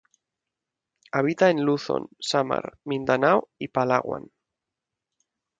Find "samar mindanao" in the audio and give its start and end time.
2.19-3.49